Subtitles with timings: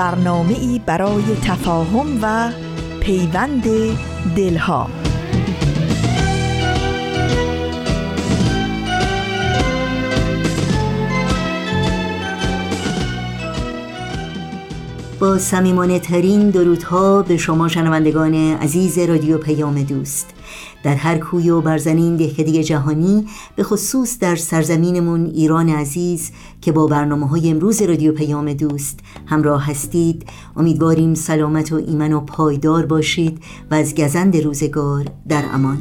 [0.00, 2.52] برنامه ای برای تفاهم و
[3.00, 3.64] پیوند
[4.36, 4.90] دلها.
[15.20, 20.39] با سمیمانه ترین درودها به شما شنوندگان عزیز رادیو پیام دوست.
[20.82, 23.26] در هر کوی و برزنین دهکده جهانی
[23.56, 26.30] به خصوص در سرزمینمون ایران عزیز
[26.60, 32.20] که با برنامه های امروز رادیو پیام دوست همراه هستید امیدواریم سلامت و ایمن و
[32.20, 35.78] پایدار باشید و از گزند روزگار در امان.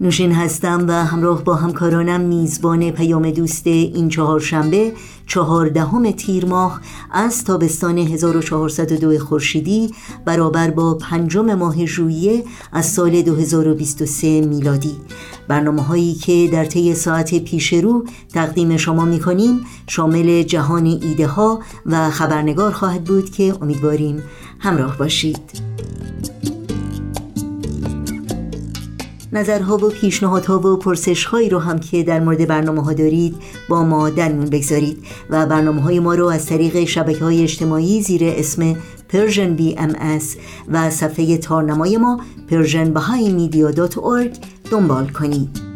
[0.00, 4.92] نوشین هستم و همراه با همکارانم میزبان پیام دوست این چهارشنبه
[5.26, 6.80] چهاردهم تیر ماه
[7.12, 9.90] از تابستان 1402 خورشیدی
[10.24, 14.96] برابر با پنجم ماه ژوئیه از سال 2023 میلادی.
[15.48, 21.26] برنامه هایی که در طی ساعت پیش رو تقدیم شما می کنیم شامل جهان ایده
[21.26, 24.22] ها و خبرنگار خواهد بود که امیدواریم
[24.58, 25.76] همراه باشید.
[29.36, 33.36] نظرها و پیشنهادها و پرسشهایی رو هم که در مورد برنامه ها دارید
[33.68, 38.02] با ما در میون بگذارید و برنامه های ما رو از طریق شبکه های اجتماعی
[38.02, 38.76] زیر اسم
[39.12, 40.24] Persian BMS
[40.68, 42.20] و صفحه تارنمای ما
[42.50, 44.38] persianbahaimedia.org
[44.70, 45.66] دنبال کنید.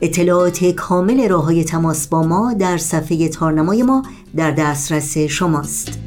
[0.00, 4.02] اطلاعات کامل راه های تماس با ما در صفحه تارنمای ما
[4.36, 6.03] در دسترس شماست.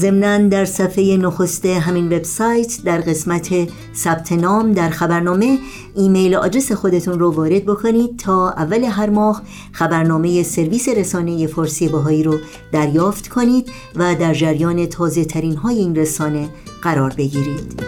[0.00, 3.48] ضمنا در صفحه نخست همین وبسایت در قسمت
[3.94, 5.58] ثبت نام در خبرنامه
[5.94, 12.22] ایمیل آدرس خودتون رو وارد بکنید تا اول هر ماه خبرنامه سرویس رسانه فارسی باهایی
[12.22, 12.38] رو
[12.72, 16.48] دریافت کنید و در جریان تازه ترین های این رسانه
[16.82, 17.82] قرار بگیرید.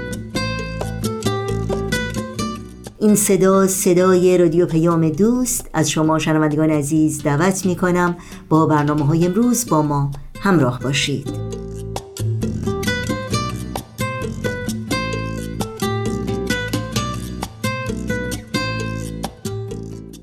[3.01, 5.71] این صدا صدای رادیو پیام دوست.
[5.73, 8.17] از شما شنوندگان عزیز دعوت می کنم
[8.49, 11.53] با برنامه های امروز با ما همراه باشید.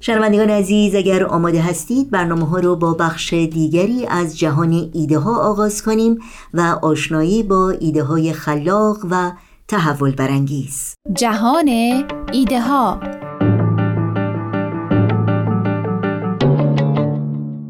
[0.10, 5.50] شنوندگان عزیز اگر آماده هستید برنامه ها رو با بخش دیگری از جهان ایده ها
[5.50, 6.18] آغاز کنیم
[6.54, 9.32] و آشنایی با ایده های خلاق و
[9.68, 11.70] تحول برانگیز جهان
[12.34, 13.00] ایده ها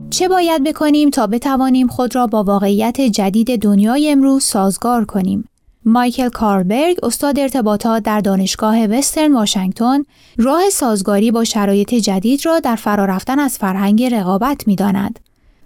[0.10, 5.50] چه باید بکنیم تا بتوانیم خود را با واقعیت جدید دنیای امروز سازگار کنیم؟
[5.86, 10.04] مایکل کاربرگ استاد ارتباطات در دانشگاه وسترن واشنگتن
[10.38, 15.20] راه سازگاری با شرایط جدید را در فرارفتن از فرهنگ رقابت می داند.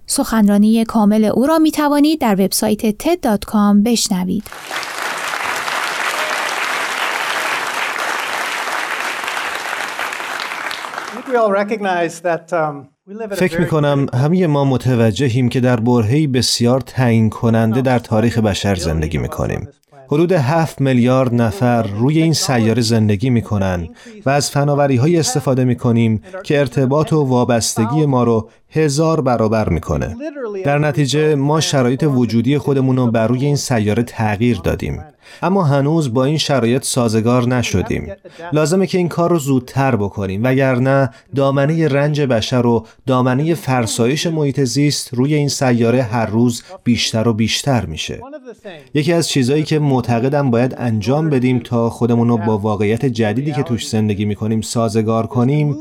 [0.06, 4.44] سخنرانی کامل او را می توانید در وبسایت ted.com بشنوید.
[13.30, 18.74] فکر می کنم همه ما متوجهیم که در برهی بسیار تعیین کننده در تاریخ بشر
[18.74, 19.68] زندگی می کنیم.
[20.06, 23.88] حدود 7 میلیارد نفر روی این سیاره زندگی می کنن
[24.26, 29.68] و از فناوری های استفاده می کنیم که ارتباط و وابستگی ما رو هزار برابر
[29.68, 30.16] می‌کنه.
[30.64, 35.04] در نتیجه ما شرایط وجودی خودمون رو بر روی این سیاره تغییر دادیم.
[35.42, 38.12] اما هنوز با این شرایط سازگار نشدیم.
[38.52, 44.60] لازمه که این کار رو زودتر بکنیم وگرنه دامنه رنج بشر و دامنه فرسایش محیط
[44.60, 48.20] زیست روی این سیاره هر روز بیشتر و بیشتر میشه.
[48.94, 53.62] یکی از چیزهایی که معتقدم باید انجام بدیم تا خودمون رو با واقعیت جدیدی که
[53.62, 55.76] توش زندگی می‌کنیم سازگار کنیم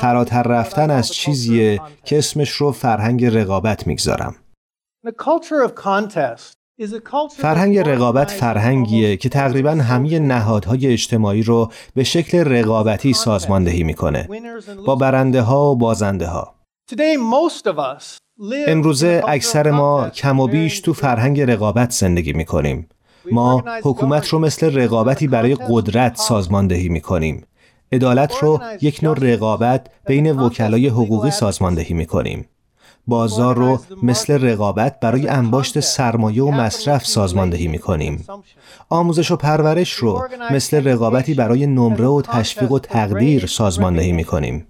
[0.00, 4.34] فراتر رفتن از چیزیه که اسمش رو فرهنگ رقابت می‌گذارم.
[7.36, 14.28] فرهنگ رقابت فرهنگیه که تقریبا همه نهادهای اجتماعی رو به شکل رقابتی سازماندهی می‌کنه
[14.86, 16.54] با برنده ها و بازنده ها
[18.68, 22.88] امروزه اکثر ما کم و بیش تو فرهنگ رقابت زندگی می‌کنیم.
[23.32, 27.44] ما حکومت رو مثل رقابتی برای قدرت سازماندهی می‌کنیم.
[27.92, 32.48] عدالت رو یک نوع رقابت بین وکلای حقوقی سازماندهی می کنیم.
[33.08, 38.24] بازار رو مثل رقابت برای انباشت سرمایه و مصرف سازماندهی می کنیم.
[38.88, 44.66] آموزش و پرورش رو مثل رقابتی برای نمره و تشویق و تقدیر سازماندهی می کنیم.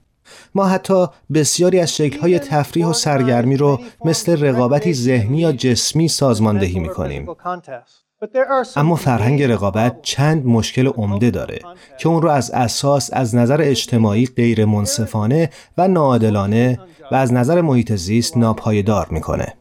[0.55, 6.79] ما حتی بسیاری از شکل‌های تفریح و سرگرمی رو مثل رقابتی ذهنی یا جسمی سازماندهی
[6.79, 7.27] می کنیم.
[8.77, 11.59] اما فرهنگ رقابت چند مشکل عمده داره
[11.99, 16.81] که اون رو از اساس از نظر اجتماعی غیر منصفانه و ناعادلانه
[17.13, 19.55] و از نظر محیط زیست ناپایدار می‌کنه.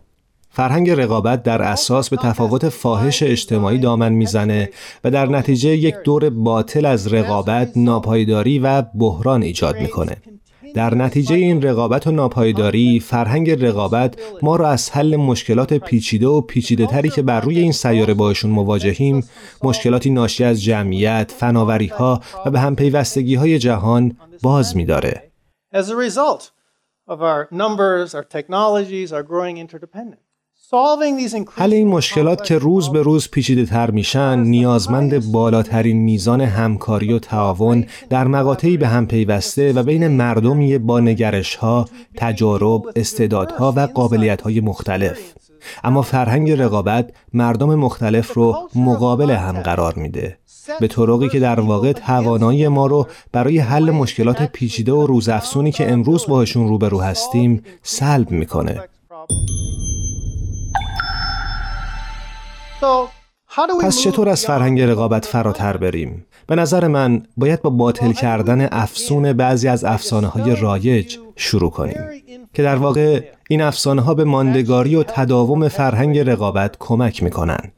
[0.50, 4.70] فرهنگ رقابت در اساس به تفاوت فاحش اجتماعی دامن می‌زنه
[5.04, 10.18] و در نتیجه یک دور باطل از رقابت ناپایداری و بحران ایجاد می‌کنه.
[10.74, 16.42] در نتیجه این رقابت و ناپایداری فرهنگ رقابت ما را از حل مشکلات پیچیده و
[16.42, 19.24] پیچیده تری که بر روی این سیاره باشون مواجهیم
[19.64, 25.32] مشکلاتی ناشی از جمعیت، فناوری ها و به هم پیوستگی های جهان باز می داره.
[31.56, 37.20] حل این مشکلات که روز به روز پیچیده تر میشن نیازمند بالاترین میزان همکاری و
[37.20, 43.80] تعاون در مقاطعی به هم پیوسته و بین مردمی با نگرش ها، تجارب، استعدادها و
[43.80, 45.20] قابلیت های مختلف.
[45.84, 50.38] اما فرهنگ رقابت مردم مختلف رو مقابل هم قرار میده
[50.80, 55.92] به طرقی که در واقع توانایی ما رو برای حل مشکلات پیچیده و روزافزونی که
[55.92, 58.84] امروز باهاشون روبرو هستیم سلب می‌کنه
[63.82, 69.34] پس چطور از فرهنگ رقابت فراتر بریم؟ به نظر من باید با باطل کردن افسون
[69.34, 71.98] بعضی از افسانه های رایج شروع کنیم.
[72.54, 77.72] که در واقع این افسانه ها به ماندگاری و تداوم فرهنگ رقابت کمک می‌کنن.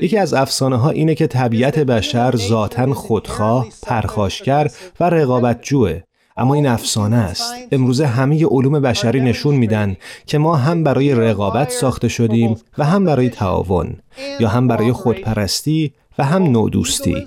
[0.00, 4.70] یکی از افسانه ها اینه که طبیعت بشر ذاتا خودخواه، پرخاشگر
[5.00, 6.00] و رقابت جوه
[6.36, 9.96] اما این افسانه است امروزه همه علوم بشری نشون میدن
[10.26, 13.96] که ما هم برای رقابت ساخته شدیم و هم برای تعاون
[14.40, 17.26] یا هم برای خودپرستی و هم نودوستی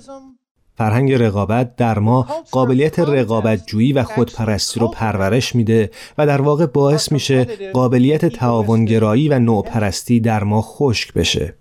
[0.76, 6.66] فرهنگ رقابت در ما قابلیت رقابت جویی و خودپرستی رو پرورش میده و در واقع
[6.66, 11.54] باعث میشه قابلیت تعاونگرایی و نوپرستی در ما خشک بشه.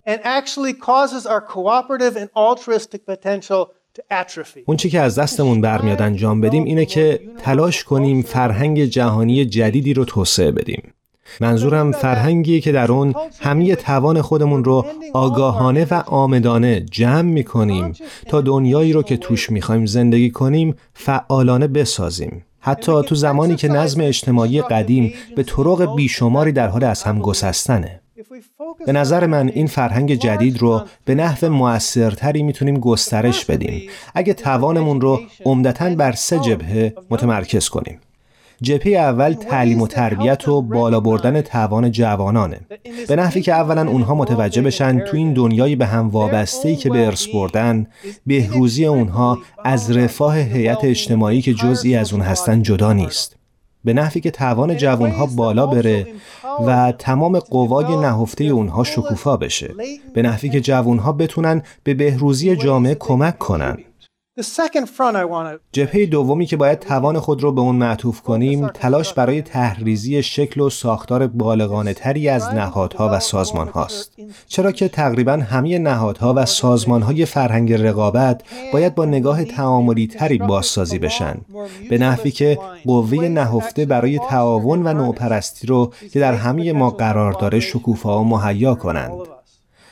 [4.65, 9.93] اون چی که از دستمون برمیاد انجام بدیم اینه که تلاش کنیم فرهنگ جهانی جدیدی
[9.93, 10.93] رو توسعه بدیم.
[11.41, 17.93] منظورم فرهنگی که در اون همه توان خودمون رو آگاهانه و آمدانه جمع می کنیم
[18.27, 22.45] تا دنیایی رو که توش می خوایم زندگی کنیم فعالانه بسازیم.
[22.59, 28.01] حتی تو زمانی که نظم اجتماعی قدیم به طرق بیشماری در حال از هم گسستنه.
[28.85, 33.89] به نظر من این فرهنگ جدید رو به نحو موثرتری می‌تونیم گسترش بدیم.
[34.15, 37.99] اگه توانمون رو عمدتا بر سه جبهه متمرکز کنیم.
[38.61, 42.59] جپی اول تعلیم و تربیت و بالا بردن توان جوانانه.
[43.07, 47.05] به نحوی که اولا اونها متوجه بشن تو این دنیای به هم وابسته که به
[47.05, 47.87] ارث بردن
[48.25, 53.35] بهروزی اونها از رفاه هیئت اجتماعی که جزئی از اون هستن جدا نیست.
[53.85, 56.07] به نحوی که توان جوانها بالا بره
[56.67, 59.73] و تمام قوای نهفته اونها شکوفا بشه.
[60.13, 63.77] به نحوی که جوانها بتونن به بهروزی جامعه کمک کنن.
[65.71, 70.61] جبهه دومی که باید توان خود رو به اون معطوف کنیم تلاش برای تحریزی شکل
[70.61, 74.15] و ساختار بالغانه تری از نهادها و سازمان هاست.
[74.47, 80.37] چرا که تقریبا همه نهادها و سازمان های فرهنگ رقابت باید با نگاه تعاملی تری
[80.37, 81.37] بازسازی بشن.
[81.89, 87.33] به نحوی که قوه نهفته برای تعاون و نوپرستی رو که در همه ما قرار
[87.33, 89.11] داره شکوفا و مهیا کنند.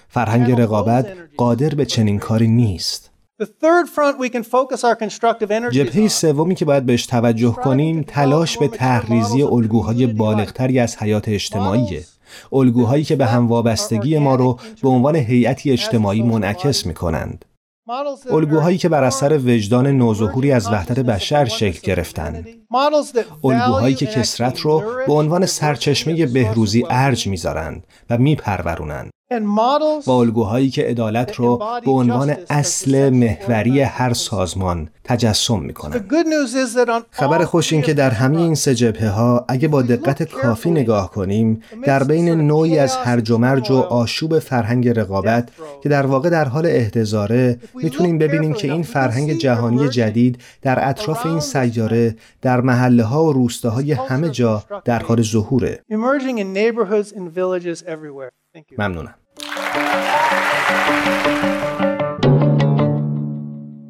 [0.09, 1.07] فرهنگ رقابت
[1.37, 3.12] قادر به چنین کاری نیست.
[5.71, 12.03] جبهه سومی که باید بهش توجه کنیم تلاش به تحریزی الگوهای بالغتری از حیات اجتماعیه.
[12.51, 17.45] الگوهایی که به هم وابستگی ما رو به عنوان هیئتی اجتماعی منعکس می کنند.
[18.31, 22.47] الگوهایی که بر اثر وجدان نوظهوری از وحدت بشر شکل گرفتند.
[23.43, 29.09] الگوهایی که کسرت رو به عنوان سرچشمه بهروزی ارج می‌ذارند و میپرورونند.
[30.07, 35.91] و الگوهایی که عدالت رو به عنوان اصل محوری هر سازمان تجسم می‌کنن
[37.11, 41.11] خبر خوش این که در همه این سه جبهه ها اگه با دقت کافی نگاه
[41.11, 45.49] کنیم در بین نوعی از هرج و مرج و آشوب فرهنگ رقابت
[45.83, 51.25] که در واقع در حال احتضاره می‌تونیم ببینیم که این فرهنگ جهانی جدید در اطراف
[51.25, 55.79] این سیاره در محله ها و روستاهای همه جا در حال ظهوره.
[58.77, 59.15] ممنونم.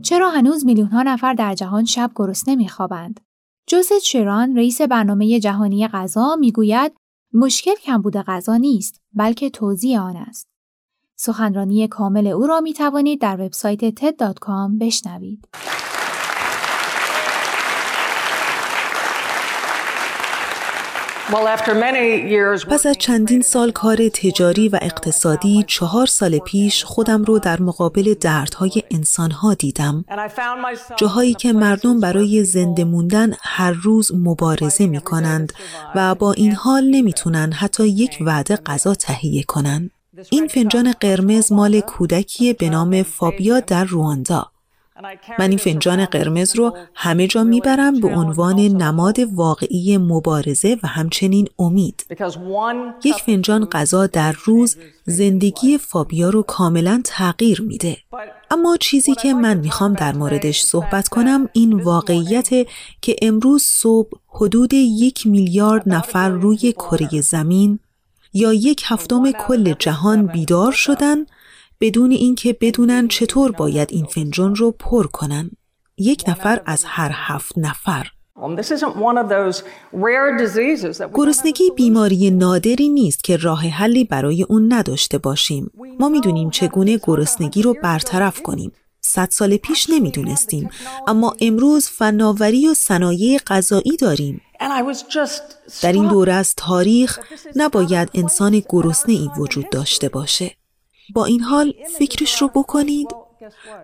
[0.04, 3.20] چرا هنوز میلیون ها نفر در جهان شب گرسنه میخوابند؟
[3.68, 6.92] جوزف شیران رئیس برنامه جهانی غذا می‌گوید
[7.34, 10.48] مشکل کمبود غذا نیست بلکه توزیع آن است.
[11.16, 15.48] سخنرانی کامل او را می توانید در وبسایت ted.com بشنوید.
[22.70, 28.14] پس از چندین سال کار تجاری و اقتصادی چهار سال پیش خودم رو در مقابل
[28.14, 30.06] دردهای انسانها دیدم.
[30.98, 35.54] جاهایی که مردم برای زنده موندن هر روز مبارزه می کنند
[35.96, 39.92] و با این حال نمی‌تونن حتی یک وعده غذا تهیه کنند.
[40.30, 44.53] این فنجان قرمز مال کودکی به نام فابیا در رواندا.
[45.40, 51.48] من این فنجان قرمز رو همه جا می‌برم به عنوان نماد واقعی مبارزه و همچنین
[51.60, 52.06] امید.
[53.04, 57.98] یک فنجان غذا در روز زندگی فابیا رو کاملا تغییر میده.
[58.52, 62.50] اما چیزی که من می‌خوام در موردش صحبت کنم این واقعیت
[63.02, 67.80] که امروز صبح حدود یک میلیارد نفر روی کره زمین
[68.34, 71.26] یا یک هفتم کل جهان بیدار شدن
[71.84, 75.52] بدون اینکه بدونن چطور باید این فنجان رو پر کنن.
[75.98, 78.08] یک نفر از هر هفت نفر.
[81.14, 85.72] گرسنگی بیماری نادری نیست که راه حلی برای اون نداشته باشیم.
[86.00, 88.72] ما می‌دونیم چگونه گرسنگی رو برطرف کنیم.
[89.02, 90.70] صد سال پیش نمی‌دونستیم
[91.08, 94.42] اما امروز فناوری و صنایع غذایی داریم
[95.82, 97.20] در این دوره از تاریخ
[97.56, 100.52] نباید انسان گرسنه ای وجود داشته باشه
[101.14, 103.08] با این حال فکرش رو بکنید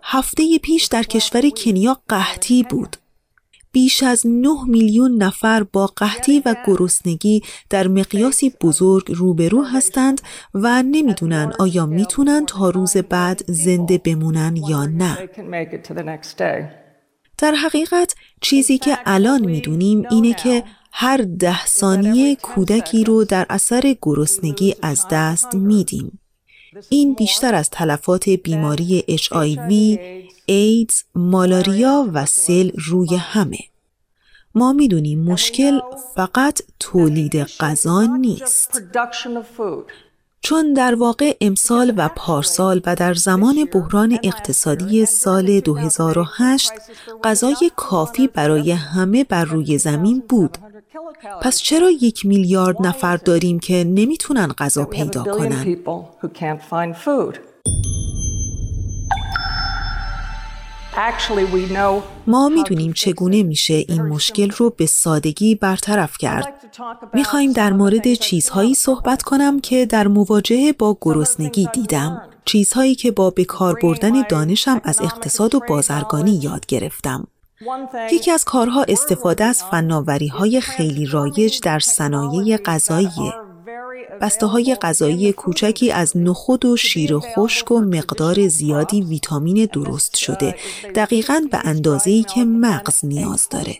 [0.03, 2.95] هفته پیش در کشور کنیا قحطی بود
[3.71, 10.21] بیش از 9 میلیون نفر با قحطی و گرسنگی در مقیاسی بزرگ روبرو هستند
[10.53, 15.29] و نمی‌دونن آیا می‌تونن تا روز بعد زنده بمونن یا نه.
[17.37, 23.95] در حقیقت چیزی که الان می‌دونیم اینه که هر ده ثانیه کودکی رو در اثر
[24.01, 26.18] گرسنگی از دست میدیم.
[26.89, 29.99] این بیشتر از تلفات بیماری HIV،
[30.45, 33.59] ایدز، مالاریا و سل روی همه.
[34.55, 35.79] ما می‌دونیم مشکل
[36.15, 38.81] فقط تولید غذا نیست.
[40.41, 46.71] چون در واقع امسال و پارسال و در زمان بحران اقتصادی سال 2008
[47.23, 50.57] غذای کافی برای همه بر روی زمین بود.
[51.41, 55.75] پس چرا یک میلیارد نفر داریم که نمی‌تونن غذا پیدا کنن؟
[62.27, 66.53] ما می‌دونیم چگونه میشه این مشکل رو به سادگی برطرف کرد.
[67.13, 72.21] می‌خوایم در مورد چیزهایی صحبت کنم که در مواجهه با گرسنگی دیدم.
[72.45, 77.27] چیزهایی که با بکار بردن دانشم از اقتصاد و بازرگانی یاد گرفتم.
[78.11, 83.33] یکی از کارها استفاده از فناوری های خیلی رایج در صنایع غذایی.
[84.21, 90.55] بسته های غذایی کوچکی از نخود و شیر خشک و مقدار زیادی ویتامین درست شده.
[90.95, 93.77] دقیقا به اندازه ای که مغز نیاز داره.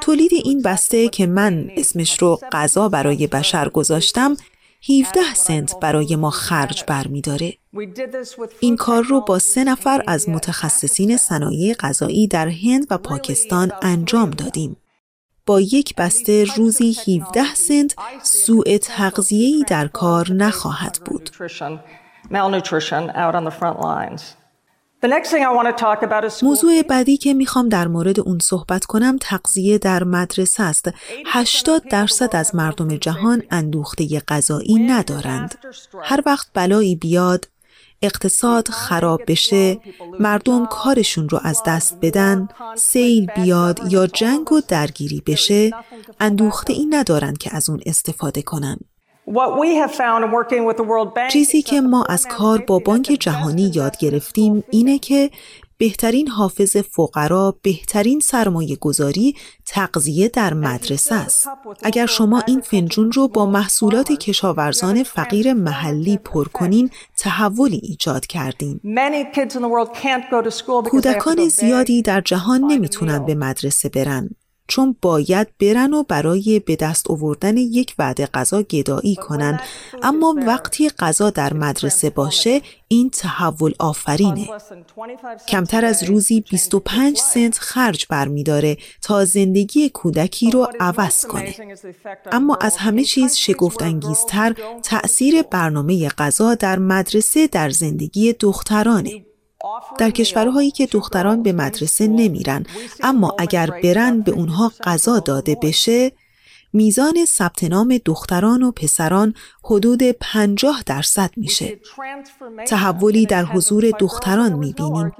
[0.00, 4.36] تولید این بسته که من اسمش رو غذا برای بشر گذاشتم
[4.82, 7.54] 17 سنت برای ما خرج برمیداره.
[8.60, 14.30] این کار رو با سه نفر از متخصصین صنایع غذایی در هند و پاکستان انجام
[14.30, 14.76] دادیم.
[15.46, 21.30] با یک بسته روزی 17 سنت سوء تغذیه‌ای در کار نخواهد بود.
[26.42, 30.90] موضوع بعدی که می‌خوام در مورد اون صحبت کنم تغذیه در مدرسه است.
[31.26, 35.54] 80 درصد از مردم جهان اندوخته غذایی ندارند.
[36.02, 37.48] هر وقت بلایی بیاد
[38.02, 39.80] اقتصاد خراب بشه،
[40.20, 45.70] مردم کارشون رو از دست بدن، سیل بیاد یا جنگ و درگیری بشه،
[46.20, 48.78] اندوخته ای ندارن که از اون استفاده کنن.
[51.30, 55.30] چیزی که ما از کار با بانک جهانی یاد گرفتیم اینه که
[55.78, 61.48] بهترین حافظ فقرا بهترین سرمایه گذاری تقضیه در مدرسه است.
[61.82, 68.80] اگر شما این فنجون رو با محصولات کشاورزان فقیر محلی پر کنین تحولی ایجاد کردین.
[70.90, 74.30] کودکان زیادی در جهان نمی‌تونن به مدرسه برن.
[74.68, 79.60] چون باید برن و برای به دست آوردن یک وعده غذا گدایی کنن.
[80.02, 84.48] اما وقتی غذا در مدرسه باشه این تحول آفرینه.
[85.48, 91.54] کمتر از روزی 25 سنت خرج برمیداره تا زندگی کودکی رو عوض کنه.
[92.32, 99.27] اما از همه چیز شگفت انگیزتر تأثیر برنامه غذا در مدرسه در زندگی دخترانه.
[99.98, 102.66] در کشورهایی که دختران به مدرسه نمیرن
[103.02, 106.12] اما اگر برن به اونها غذا داده بشه
[106.72, 109.34] میزان ثبت نام دختران و پسران
[109.64, 111.80] حدود 50 درصد میشه.
[112.66, 115.12] تحولی در حضور دختران می‌بینیم.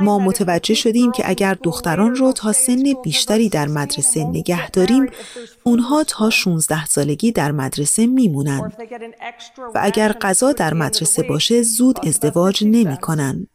[0.00, 5.06] ما متوجه شدیم که اگر دختران رو تا سن بیشتری در مدرسه نگه داریم،
[5.64, 8.72] اونها تا 16 سالگی در مدرسه میمونن.
[9.74, 13.46] و اگر غذا در مدرسه باشه زود ازدواج نمی‌کنن.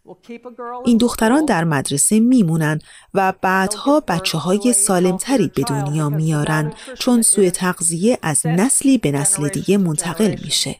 [0.85, 2.79] این دختران در مدرسه میمونن
[3.13, 9.47] و بعدها بچه های سالمتری به دنیا میارن چون سوی تغذیه از نسلی به نسل
[9.47, 10.75] دیگه منتقل میشه.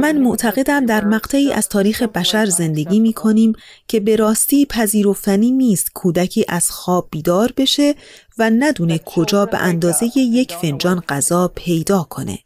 [0.00, 3.52] من معتقدم در مقطعی از تاریخ بشر زندگی می کنیم
[3.88, 7.94] که به راستی پذیرفتنی نیست کودکی از خواب بیدار بشه
[8.38, 12.38] و ندونه کجا به اندازه یک فنجان غذا پیدا کنه.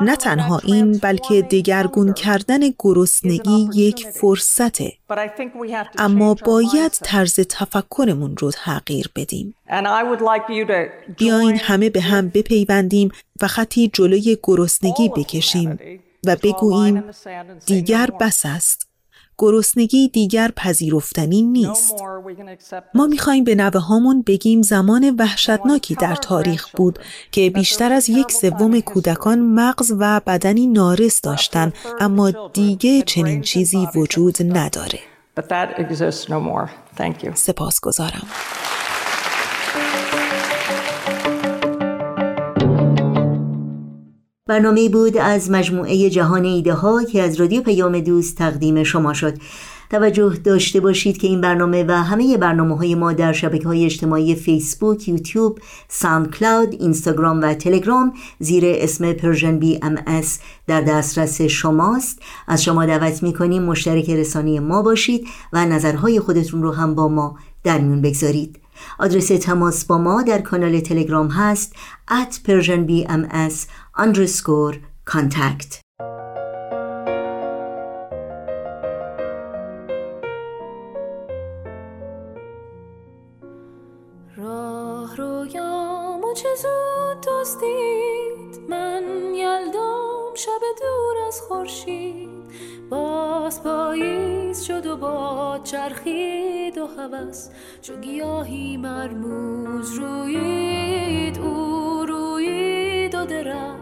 [0.00, 4.92] نه تنها این بلکه دگرگون کردن گرسنگی یک فرصته.
[5.98, 9.54] اما باید طرز تفکرمون رو تغییر بدیم.
[11.18, 13.10] بیاین همه به هم بپیوندیم
[13.42, 15.78] و خطی جلوی گرسنگی بکشیم
[16.26, 17.04] و بگوییم
[17.66, 18.91] دیگر بس است.
[19.38, 21.94] گرسنگی دیگر پذیرفتنی نیست.
[22.94, 26.98] ما می‌خواهیم به نوه هامون بگیم زمان وحشتناکی در تاریخ بود
[27.30, 33.88] که بیشتر از یک سوم کودکان مغز و بدنی نارس داشتن اما دیگه چنین چیزی
[33.94, 34.98] وجود نداره.
[37.34, 37.80] سپاس
[44.48, 49.38] برنامه بود از مجموعه جهان ایده ها که از رادیو پیام دوست تقدیم شما شد.
[49.90, 54.34] توجه داشته باشید که این برنامه و همه برنامه های ما در شبکه های اجتماعی
[54.34, 55.58] فیسبوک، یوتیوب،
[55.88, 62.18] SoundCloud، اینستاگرام و تلگرام زیر اسم Persian BMS در دسترس شماست.
[62.48, 67.08] از شما دعوت می کنیم مشترک رسانه ما باشید و نظرهای خودتون رو هم با
[67.08, 68.58] ما در میون بگذارید.
[68.98, 71.72] آدرس تماس با ما در کانال تلگرام هست
[72.10, 75.80] at persianbms underscore contact.
[84.36, 85.16] راه
[86.34, 89.02] چه زود دستید من
[90.34, 92.30] شب دور از خورشید.
[92.90, 93.62] باز
[94.66, 97.48] شد و با چرخید و هوس.
[97.82, 103.81] چو گیاهی مرموز روید او روید و درخت.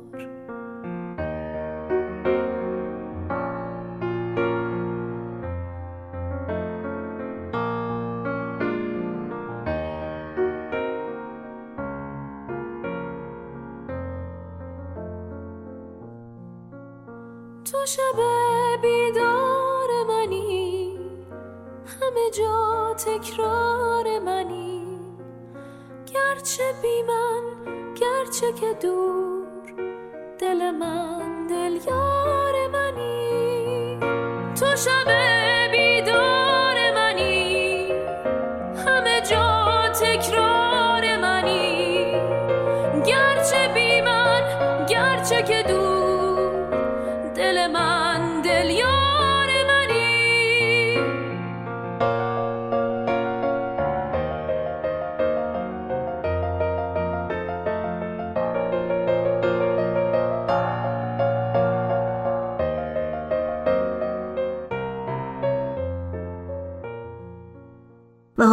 [0.21, 0.51] یار
[17.65, 18.21] تو شب
[18.81, 20.99] بیدار منی
[21.85, 24.99] همه جا تکرار منی.
[26.13, 27.43] گرچه بی من
[27.95, 29.30] گرچه که دور
[34.85, 35.20] تو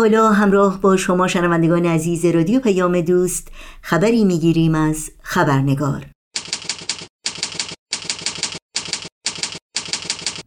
[0.08, 3.48] حالا همراه با شما شنوندگان عزیز رادیو پیام دوست
[3.82, 6.06] خبری می‌گیریم از خبرنگار.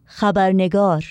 [0.06, 1.04] خبرنگار.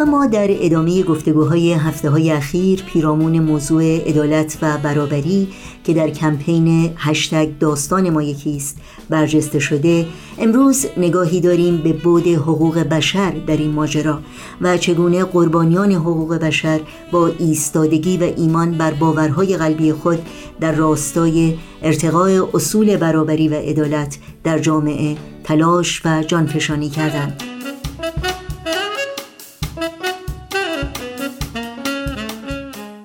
[0.00, 5.48] و ما در ادامه گفتگوهای هفته های اخیر پیرامون موضوع عدالت و برابری
[5.84, 8.76] که در کمپین هشتگ داستان ما یکیست
[9.08, 10.06] برجسته شده
[10.38, 14.18] امروز نگاهی داریم به بود حقوق بشر در این ماجرا
[14.60, 16.80] و چگونه قربانیان حقوق بشر
[17.12, 20.18] با ایستادگی و ایمان بر باورهای قلبی خود
[20.60, 27.49] در راستای ارتقای اصول برابری و عدالت در جامعه تلاش و جانفشانی کردند.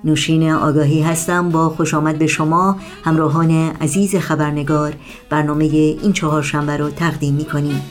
[0.06, 1.50] نوشین آگاهی هستم.
[1.50, 4.92] با خوش آمد به شما همراهان عزیز خبرنگار.
[5.30, 7.82] برنامه این چهار شنبه رو تقدیم می کنیم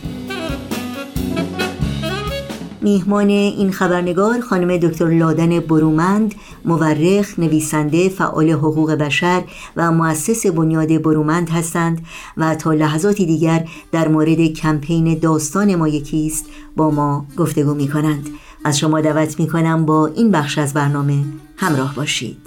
[2.85, 9.43] میهمان این خبرنگار خانم دکتر لادن برومند مورخ، نویسنده، فعال حقوق بشر
[9.75, 12.05] و مؤسس بنیاد برومند هستند
[12.37, 18.29] و تا لحظاتی دیگر در مورد کمپین داستان ما یکیست با ما گفتگو می کنند
[18.65, 21.23] از شما دعوت می کنم با این بخش از برنامه
[21.57, 22.37] همراه باشید.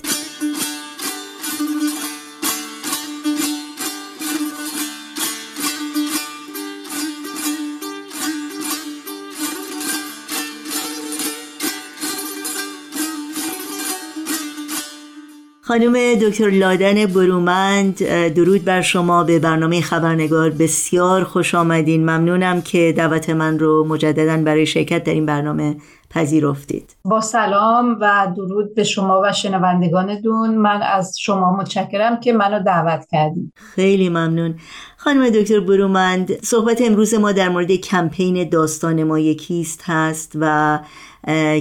[15.62, 19.24] خانم دکتر لادن برومند درود بر شما.
[19.24, 22.02] به برنامه خبرنگار بسیار خوش آمدین.
[22.02, 25.76] ممنونم که دعوت من رو مجددا برای شرکت در این برنامه
[26.10, 26.96] پذیرفتید.
[27.04, 32.62] با سلام و درود به شما و شنوندگان دون من از شما متشکرم که منو
[32.62, 34.54] دعوت کردید خیلی ممنون.
[34.96, 40.78] خانم دکتر برومند صحبت امروز ما در مورد کمپین داستان ما یکیست هست و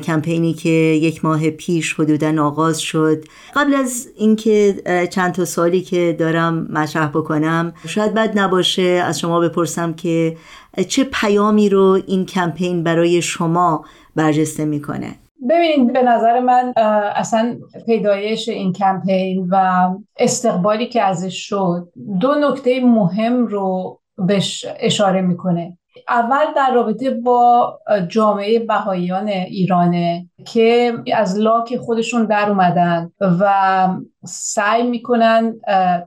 [0.04, 3.24] کمپینی که یک ماه پیش حدودا آغاز شد.
[3.56, 4.82] قبل از اینکه
[5.12, 10.38] چند تا سالی که دارم مطرح بکنم شاید بد نباشه از شما بپرسم که
[10.84, 13.86] چه پیامی رو این کمپین برای شما
[14.16, 15.16] برجسته می‌کنه؟
[15.50, 16.74] ببینید به نظر من
[17.16, 21.88] اصلا پیدایش این کمپین و استقبالی که ازش شد
[22.20, 25.78] دو نکته مهم رو بهش اشاره می‌کنه.
[26.10, 33.88] اول در رابطه با جامعه بهاییان ایرانه که از لاک خودشون در اومدن و
[34.26, 35.56] سعی می‌کنن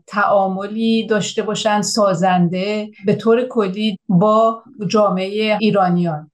[0.07, 6.31] تعاملی داشته باشن سازنده به طور کلی با جامعه ایرانیان.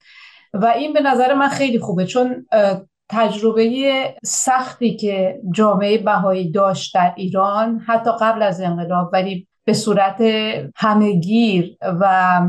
[0.54, 2.46] و این به نظر من خیلی خوبه چون
[3.08, 10.20] تجربه سختی که جامعه بهایی داشت در ایران حتی قبل از انقلاب ولی به صورت
[10.76, 12.40] همهگیر و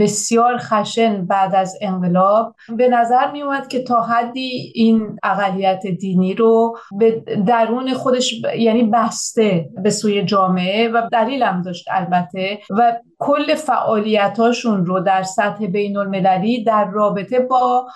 [0.00, 6.34] بسیار خشن بعد از انقلاب به نظر می اومد که تا حدی این اقلیت دینی
[6.34, 13.54] رو به درون خودش یعنی بسته به سوی جامعه و دلیلم داشت البته و کل
[13.54, 17.86] فعالیتاشون رو در سطح بین المللی در رابطه با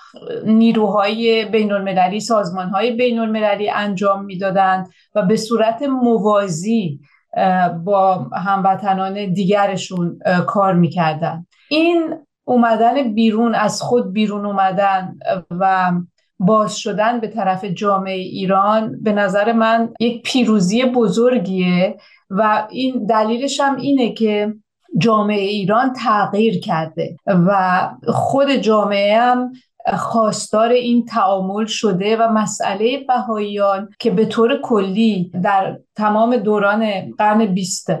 [0.45, 6.99] نیروهای بین المللی سازمانهای بین المللی انجام می‌دادند و به صورت موازی
[7.85, 11.45] با هموطنان دیگرشون کار می‌کردن.
[11.69, 15.15] این اومدن بیرون از خود بیرون اومدن
[15.49, 15.91] و
[16.39, 21.97] باز شدن به طرف جامعه ایران به نظر من یک پیروزی بزرگیه
[22.29, 24.53] و این دلیلش هم اینه که
[24.97, 29.51] جامعه ایران تغییر کرده و خود جامعه هم
[29.97, 37.45] خواستار این تعامل شده و مسئله بهاییان که به طور کلی در تمام دوران قرن
[37.45, 37.93] بیست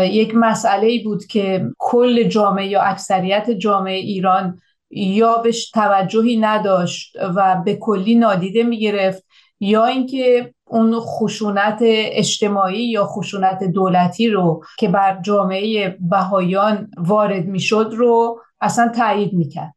[0.00, 4.58] یک مسئله بود که کل جامعه یا اکثریت جامعه ایران
[4.90, 9.24] یا بهش توجهی نداشت و به کلی نادیده می گرفت
[9.60, 17.92] یا اینکه اون خشونت اجتماعی یا خشونت دولتی رو که بر جامعه بهایان وارد می‌شد
[17.96, 19.74] رو اصلا تایید می‌کرد.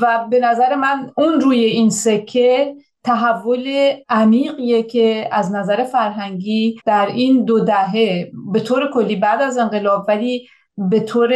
[0.00, 7.06] و به نظر من اون روی این سکه تحول عمیقیه که از نظر فرهنگی در
[7.06, 11.34] این دو دهه به طور کلی بعد از انقلاب ولی به طور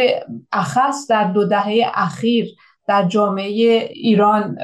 [0.51, 2.55] اخص در دو دهه اخیر
[2.87, 4.57] در جامعه ایران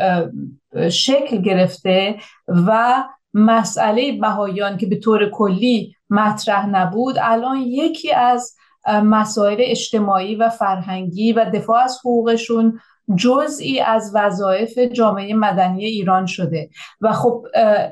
[0.91, 2.15] شکل گرفته
[2.48, 8.56] و مسئله بهایان که به طور کلی مطرح نبود الان یکی از
[8.88, 12.80] مسائل اجتماعی و فرهنگی و دفاع از حقوقشون
[13.15, 16.70] جزئی از وظایف جامعه مدنی ایران شده.
[17.02, 17.46] و خب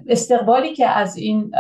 [0.07, 1.51] استقبالی که از این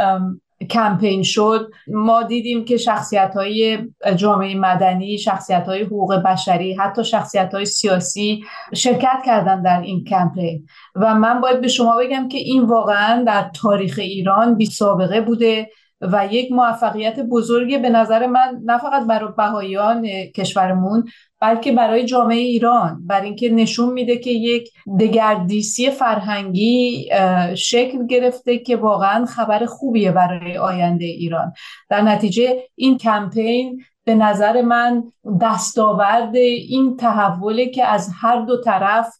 [0.69, 3.77] کمپین شد ما دیدیم که شخصیت های
[4.15, 10.65] جامعه مدنی شخصیت های حقوق بشری حتی شخصیت های سیاسی شرکت کردن در این کمپین.
[10.95, 15.69] و من باید به شما بگم که این واقعا در تاریخ ایران بی سابقه بوده.
[16.11, 21.05] و یک موفقیت بزرگی به نظر من نه فقط برای بهاییان کشورمون
[21.41, 23.07] بلکه برای جامعه ایران.
[23.07, 27.09] بر اینکه نشون میده که یک دگردیسی فرهنگی
[27.55, 31.53] شکل گرفته که واقعا خبر خوبیه برای آینده ایران.
[31.89, 35.03] در نتیجه این کمپین به نظر من
[35.41, 39.15] دستاورد این تحوله که از هر دو طرف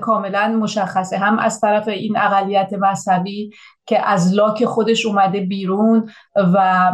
[0.00, 1.18] کاملا مشخصه.
[1.18, 3.50] هم از طرف این اقلیت مذهبی
[3.86, 6.92] که از لاک خودش اومده بیرون و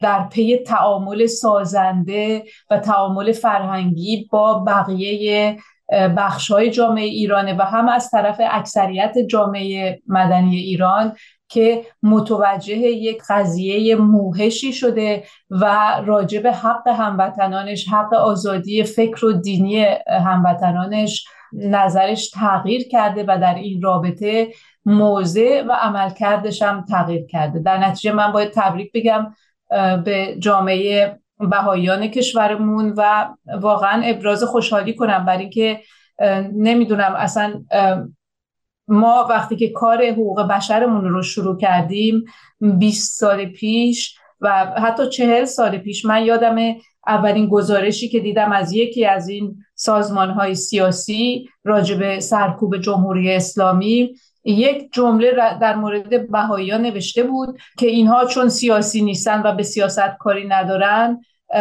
[0.00, 5.56] در پی تعامل سازنده و تعامل فرهنگی با بقیه
[6.16, 11.12] بخش های جامعه ایرانه و هم از طرف اکثریت جامعه مدنی ایران
[11.48, 19.84] که متوجه یک قضیه موهشی شده و راجب حق هموطنانش حق آزادی فکر و دینی
[20.06, 24.48] هموطنانش نظرش تغییر کرده و در این رابطه
[24.84, 27.58] موضع و عملکردش هم تغییر کرده.
[27.58, 29.34] در نتیجه من باید تبریک بگم
[30.04, 33.28] به جامعه بهاییان کشورمون و
[33.60, 35.80] واقعا ابراز خوشحالی کنم برای اینکه
[36.52, 37.64] نمی‌دونم اصلا
[38.88, 42.24] ما وقتی که کار حقوق بشرمون رو شروع کردیم
[42.60, 46.56] 20 سال پیش و حتی چهل سال پیش من یادم
[47.06, 54.14] اولین گزارشی که دیدم از یکی از این سازمان های سیاسی راجب سرکوب جمهوری اسلامی
[54.44, 60.16] یک جمله در مورد بهایی نوشته بود که اینها چون سیاسی نیستن و به سیاست
[60.18, 61.20] کاری ندارن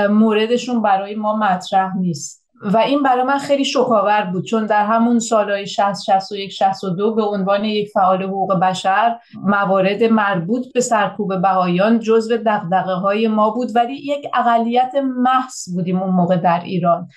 [0.09, 2.40] موردشون برای ما مطرح نیست.
[2.63, 7.23] و این برای من خیلی شکاور بود چون در همون سالهای 60 61 62 به
[7.23, 13.75] عنوان یک فعال حقوق بشر موارد مربوط به سرکوب بهایان جزو دغدغه های ما بود
[13.75, 17.07] ولی یک اقلیت محض بودیم اون موقع در ایران.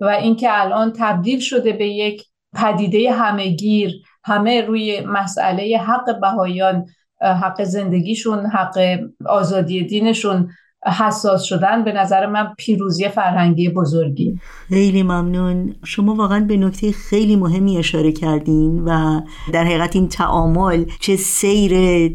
[0.00, 3.92] و اینکه الان تبدیل شده به یک پدیده همهگیر
[4.24, 6.86] همه روی مسئله حق بهایان
[7.20, 10.50] حق زندگیشون حق آزادی دینشون
[10.86, 14.38] حساس شدن به نظر من پیروزی فرهنگی بزرگی.
[14.68, 15.74] خیلی ممنون.
[15.84, 19.20] شما واقعا به نکته خیلی مهمی اشاره کردین و
[19.52, 21.72] در حقیقت این تعامل چه سیر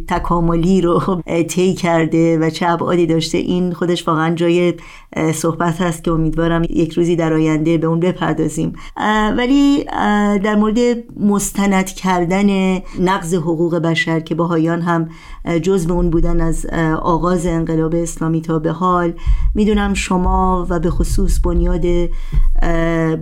[0.08, 4.74] تکاملی رو طی کرده و چه ابعادی داشته این خودش واقعا جای
[5.34, 8.74] صحبت هست که امیدوارم یک روزی در آینده به اون بپردازیم.
[9.38, 9.84] ولی
[10.44, 10.78] در مورد
[11.20, 15.10] مستند کردن نقض حقوق بشر که باهایان هم
[15.62, 16.66] جز به اون بودن از
[17.02, 19.14] آغاز انقلاب اسلامی تا به حال.
[19.56, 22.10] می‌دونم شما و به خصوص بنیاد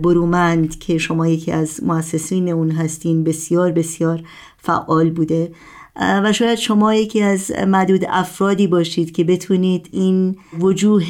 [0.02, 4.22] برومند که شما یکی از مؤسسین اون هستین بسیار بسیار
[4.56, 5.52] فعال بوده.
[5.98, 11.04] و شاید شما یکی از معدود افرادی باشید که بتونید این وجوه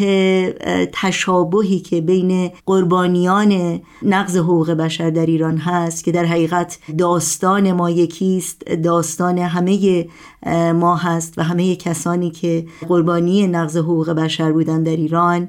[0.92, 7.90] تشابهی که بین قربانیان نقض حقوق بشر در ایران هست که در حقیقت داستان ما
[7.90, 10.06] یکیست داستان همه
[10.74, 15.48] ما هست و همه کسانی که قربانی نقض حقوق بشر بودن در ایران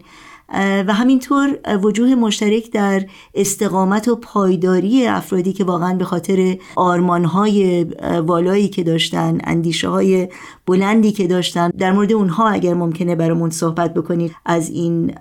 [0.58, 7.86] و همینطور وجوه مشترک در استقامت و پایداری افرادی که واقعا به خاطر آرمانهای
[8.26, 10.28] والایی که داشتن اندیشه های
[10.66, 15.14] بلندی که داشتن در مورد اونها اگر ممکنه برامون صحبت بکنید از این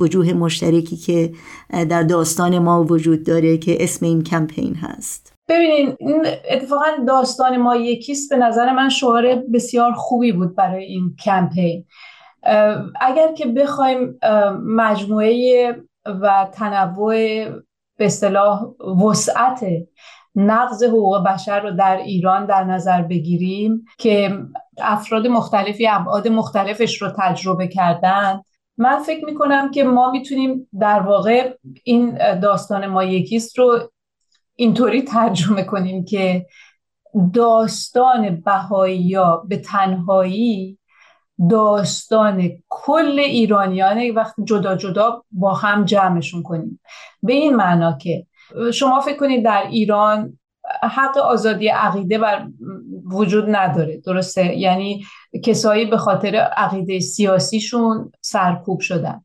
[0.00, 1.32] وجوه مشترکی که
[1.88, 5.34] در داستان ما وجود داره که اسم این کمپین هست.
[5.48, 8.30] ببینین این اتفاقا داستان ما یکیست.
[8.30, 11.84] به نظر من شعار بسیار خوبی بود برای این کمپین.
[13.00, 14.18] اگر که بخوایم
[14.64, 15.76] مجموعه
[16.06, 17.14] و تنوع
[17.96, 18.62] به اصطلاح
[19.04, 19.64] وسعت
[20.36, 24.38] نقض حقوق بشر رو در ایران در نظر بگیریم که
[24.78, 28.40] افراد مختلفی ابعاد مختلفش رو تجربه کردن.
[28.78, 31.54] من فکر می‌کنم که ما می‌تونیم در واقع
[31.84, 33.78] این داستان ما یکیست رو
[34.56, 36.46] اینطوری ترجمه کنیم که
[37.34, 39.16] داستان بهایی
[39.48, 40.78] به تنهایی
[41.50, 46.80] داستان کل ایرانیانه وقتی جدا جدا با هم جمعشون کنیم.
[47.22, 48.26] به این معنا که
[48.72, 50.38] شما فکر کنید در ایران
[50.82, 52.46] حق آزادی عقیده بر
[53.12, 53.96] وجود نداره.
[53.96, 55.04] درسته؟ یعنی
[55.44, 59.24] کسایی به خاطر عقیده سیاسیشون سرکوب شدن.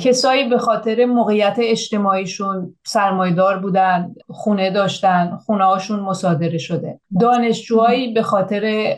[0.00, 7.00] کسایی به خاطر موقعیت اجتماعیشون سرمایدار بودن خونه داشتن خونه هاشون مصادره شده.
[7.20, 8.94] دانشجوهایی به خاطر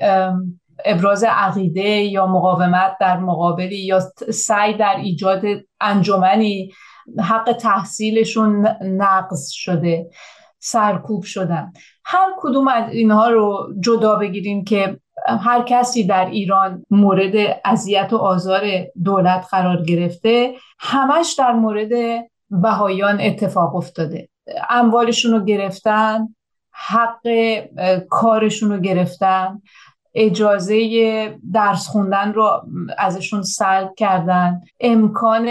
[0.86, 4.00] ابراز عقیده یا مقاومت در مقابلی یا
[4.32, 5.42] سعی در ایجاد
[5.80, 6.72] انجمنی
[7.20, 10.10] حق تحصیلشون نقض شده
[10.58, 11.72] سرکوب شدن.
[12.04, 18.16] هر کدوم از اینها رو جدا بگیریم که هر کسی در ایران مورد اذیت و
[18.16, 18.62] آزار
[19.04, 21.90] دولت قرار گرفته همش در مورد
[22.50, 24.28] بهایان اتفاق افتاده.
[24.70, 26.28] اموالشون رو گرفتن
[26.70, 27.28] حق
[28.10, 29.62] کارشون رو گرفتن.
[30.18, 32.62] اجازه درس خوندن رو
[32.98, 34.60] ازشون سلب کردن.
[34.80, 35.48] امکان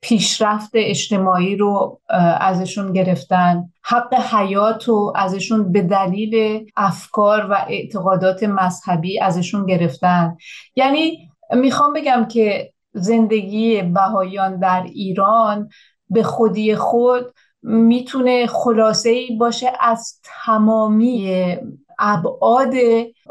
[0.00, 2.00] پیشرفت اجتماعی رو
[2.40, 3.64] ازشون گرفتن.
[3.82, 10.36] حق حیات رو ازشون به دلیل افکار و اعتقادات مذهبی ازشون گرفتن.
[10.76, 15.68] یعنی می‌خوام بگم که زندگی بهایان در ایران
[16.10, 21.56] به خودی خود می‌تونه خلاصه ای باشه از تمامی
[21.98, 22.74] ابعاد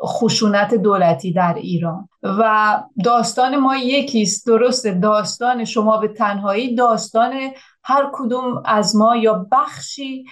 [0.05, 2.09] خشونت دولتی در ایران.
[2.23, 7.33] و داستان ما یکیست درسته داستان شما به تنهایی داستان
[7.83, 10.25] هر کدوم از ما یا بخشی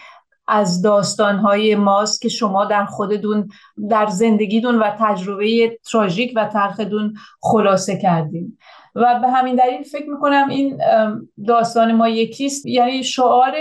[0.47, 3.49] از داستانهای ماست که شما در خودتون
[3.89, 8.57] در زندگیتون و تجربه تراژیک و تلختون خلاصه کردیم
[8.95, 10.81] و به همین دلیل فکر می‌کنم این
[11.47, 12.65] داستان ما یکیست.
[12.65, 13.51] یعنی شعار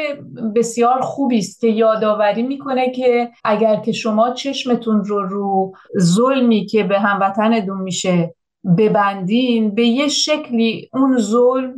[0.57, 6.85] بسیار خوبی است که یادآوری می‌کنه که اگر که شما چشمتون رو رو ظلمی که
[6.85, 8.35] به هموطنتون میشه
[8.79, 11.75] ببندین به یه شکلی اون ظلم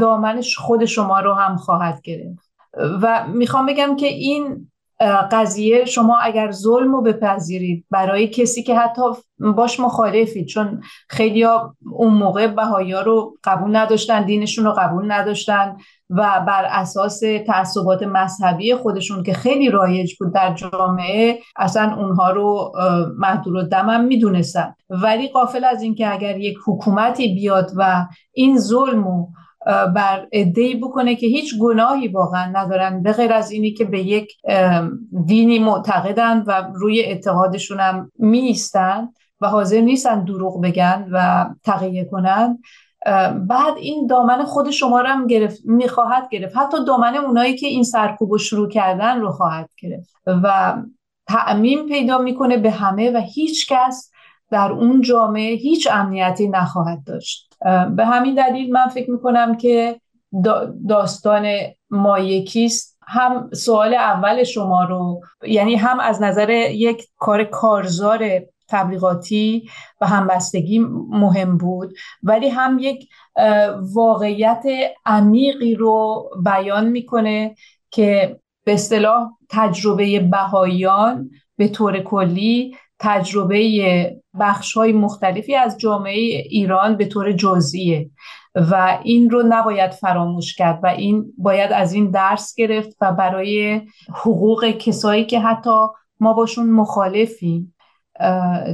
[0.00, 2.50] دامنش خود شما رو هم خواهد گرفت.
[3.02, 4.70] و می‌خوام بگم که این
[5.30, 9.02] قضیه شما اگر ظلم رو بپذیرید برای کسی که حتی
[9.38, 11.44] باش مخالفید چون خیلی
[11.92, 15.76] اون موقع بهایا رو قبول نداشتن دینشون رو قبول نداشتن
[16.10, 22.72] و بر اساس تعصبات مذهبی خودشون که خیلی رایج بود در جامعه اصلا اونها رو
[23.18, 24.74] محدود دمم می‌دونستن.
[24.90, 29.26] ولی قافل از اینکه اگر یک حکومتی بیاد و این ظلم
[29.66, 34.32] بر ادهی بکنه که هیچ گناهی واقعا ندارن به غیر از اینی که به یک
[35.26, 39.08] دینی معتقدن و روی اعتقادشون هم میستن
[39.40, 42.58] و حاضر نیستن دروغ بگن و تقیه کنن.
[43.48, 46.56] بعد این دامن خود شما رو هم گرفت می‌خواهد گرفت.
[46.56, 50.14] حتی دامن اونایی که این سرکوب رو شروع کردن رو خواهد گرفت.
[50.26, 50.76] و
[51.28, 54.10] تعمیم پیدا می‌کنه به همه و هیچ کس
[54.50, 57.53] در اون جامعه هیچ امنیتی نخواهد داشت.
[57.96, 60.00] به همین دلیل من فکر می‌کنم که
[60.88, 61.46] داستان
[61.90, 62.94] ما یکیست.
[63.06, 69.68] هم سوال اول شما رو یعنی هم از نظر یک کار کارزار تبلیغاتی
[70.00, 73.08] و همبستگی مهم بود ولی هم یک
[73.94, 74.62] واقعیت
[75.06, 77.54] عمیقی رو بیان می‌کنه
[77.90, 86.12] که به اصطلاح تجربه بهایان به طور کلی تجربه بخش های مختلفی از جامعه
[86.50, 88.10] ایران به طور جزئیه
[88.54, 93.80] و این رو نباید فراموش کرد و این باید از این درس گرفت و برای
[94.08, 95.86] حقوق کسایی که حتی
[96.20, 97.74] ما باشون مخالفیم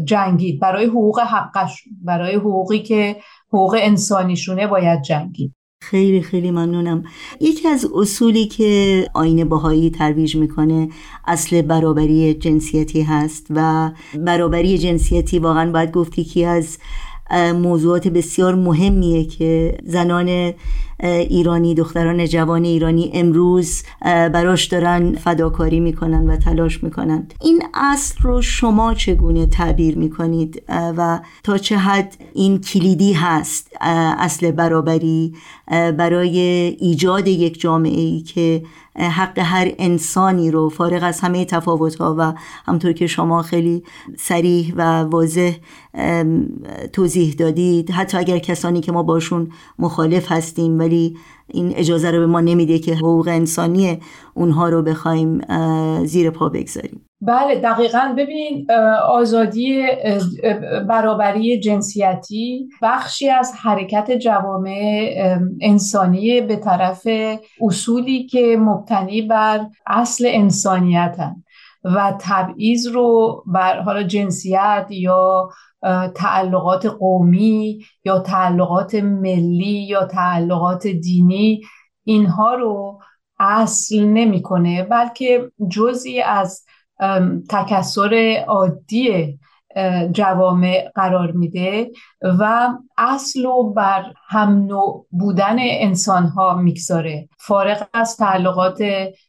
[0.05, 0.61] جنگید.
[0.61, 3.16] برای حقوق حقشون برای حقوقی که
[3.49, 5.55] حقوق انسانیشونه باید جنگید.
[5.83, 7.05] خیلی خیلی ممنونم.
[7.40, 10.88] یکی از اصولی که آین باهایی ترویج می‌کنه
[11.27, 16.79] اصل برابری جنسیتی هست و برابری جنسیتی واقعا باید گفتی که از
[17.55, 20.53] موضوعات بسیار مهمیه که زنان
[21.03, 27.27] ایرانی دختران جوان ایرانی امروز براش دارن فداکاری می‌کنن و تلاش می‌کنن.
[27.41, 34.51] این اصل رو شما چگونه تعبیر می‌کنید؟ و تا چه حد این کلیدی هست اصل
[34.51, 35.35] برابری
[35.71, 36.39] برای
[36.81, 38.63] ایجاد یک جامعه ای که
[38.97, 42.35] حق هر انسانی رو فارغ از همه تفاوت ها و
[42.67, 43.83] همطور که شما خیلی
[44.19, 45.53] سریح و واضح
[46.93, 50.89] توضیح دادید حتی اگر کسانی که ما باشون مخالف هستیم ولی
[51.46, 53.98] این اجازه رو به ما نمیده که حقوق انسانی
[54.35, 55.40] اونها رو بخوایم
[56.05, 57.07] زیر پا بگذاریم.
[57.22, 58.14] بله دقیقا.
[58.18, 58.70] ببینید
[59.09, 59.87] آزادی
[60.88, 65.14] برابری جنسیتی بخشی از حرکت جوامع
[65.61, 67.09] انسانی به طرف
[67.61, 71.37] اصولی که مبتنی بر اصل انسانیتن
[71.85, 75.48] و تبعیض رو بر حالا جنسیت یا
[76.14, 81.61] تعلقات قومی یا تعلقات ملی یا تعلقات دینی
[82.05, 83.01] اینها رو
[83.38, 86.64] اصل نمی‌کنه بلکه جزئی از
[87.49, 89.38] تکسر عادی
[90.13, 91.91] جوامع قرار میده
[92.23, 97.29] و اصل و بر هم نوع بودن انسان ها می‌گذاره.
[97.39, 98.83] فارغ از تعلقات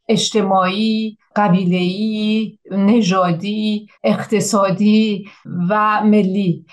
[0.09, 5.29] اجتماعی قبیله‌ای نژادی اقتصادی
[5.69, 6.65] و ملی.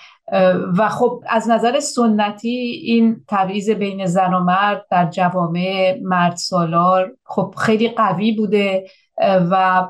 [0.77, 2.49] و خب از نظر سنتی
[2.83, 8.85] این تبعیض بین زن و مرد در جوامع مرد سالار خب خیلی قوی بوده
[9.21, 9.87] و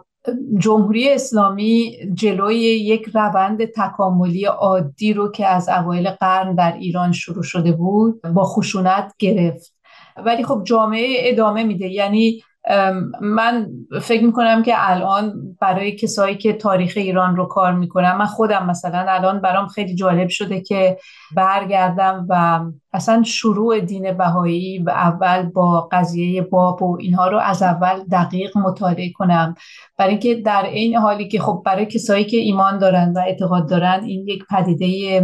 [0.57, 7.43] جمهوری اسلامی جلوی یک روند تکاملی عادی رو که از اوایل قرن در ایران شروع
[7.43, 9.75] شده بود با خشونت گرفت.
[10.25, 11.87] ولی خب جامعه ادامه میده.
[11.87, 12.41] یعنی
[13.21, 13.67] من
[14.01, 19.05] فکر می‌کنم که الان برای کسایی که تاریخ ایران رو کار می‌کنم من خودم مثلا
[19.07, 20.97] الان برام خیلی جالب شده که
[21.35, 22.59] برگردم و
[22.93, 28.57] اصلا شروع دین بهایی و اول با قضیه باب و اینها رو از اول دقیق
[28.57, 29.55] مطالعه کنم.
[29.97, 34.03] برای اینکه در این حالی که خب برای کسایی که ایمان دارن و اعتقاد دارن
[34.03, 35.21] این یک پدیده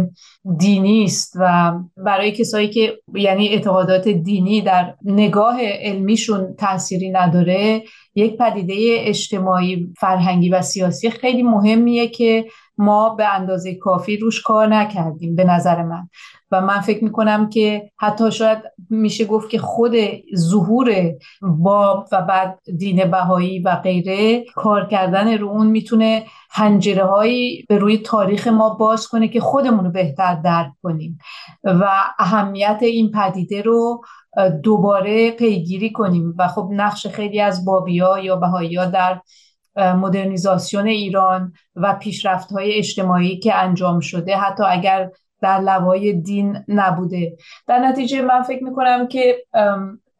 [0.58, 7.82] دینی است و برای کسایی که یعنی اعتقادات دینی در نگاه علمیشون تأثیری نداره
[8.14, 12.44] یک پدیده اجتماعی فرهنگی و سیاسی خیلی مهمیه که
[12.78, 16.08] ما به اندازه کافی روش کار نکردیم به نظر من.
[16.50, 18.58] و من فکر می‌کنم که حتی شاید
[18.90, 19.92] میشه گفت که خود
[20.36, 20.94] ظهور
[21.42, 27.78] باب و بعد دین بهایی و غیره کار کردن رو اون می‌تونه پنجره هایی به
[27.78, 31.18] روی تاریخ ما باز کنه که خودمون رو بهتر درک کنیم.
[31.64, 31.88] و
[32.18, 34.04] اهمیت این پدیده رو
[34.62, 36.34] دوباره پیگیری کنیم.
[36.38, 39.20] و خب نقش خیلی از بابیا یا بهایی ها در
[39.76, 45.10] مدرنیزاسیون ایران و پیشرفت های اجتماعی که انجام شده حتی اگر
[45.42, 47.36] در لوای دین نبوده.
[47.66, 49.36] در نتیجه من فکر می‌کنم که